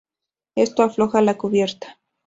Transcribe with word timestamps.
Esto 0.55 0.81
afloja 0.81 1.21
la 1.21 1.37
cubierta. 1.37 1.99